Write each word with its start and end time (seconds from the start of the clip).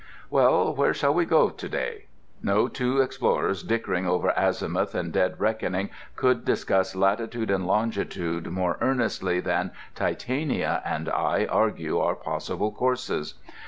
Well, 0.31 0.73
where 0.73 0.95
shall 0.95 1.13
we 1.13 1.25
go 1.25 1.51
to 1.51 1.69
day? 1.69 2.05
No 2.41 2.67
two 2.67 3.01
explorers 3.01 3.61
dickering 3.61 4.07
over 4.07 4.31
azimuth 4.35 4.95
and 4.95 5.13
dead 5.13 5.39
reckoning 5.39 5.91
could 6.15 6.43
discuss 6.43 6.95
latitude 6.95 7.51
and 7.51 7.67
longitude 7.67 8.47
more 8.47 8.79
earnestly 8.81 9.39
than 9.41 9.69
Titania 9.93 10.81
and 10.83 11.07
I 11.07 11.45
argue 11.45 11.99
our 11.99 12.15
possible 12.15 12.71
courses. 12.71 13.35